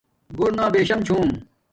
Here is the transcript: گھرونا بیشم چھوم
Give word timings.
گھرونا 0.37 0.65
بیشم 0.73 0.99
چھوم 1.07 1.29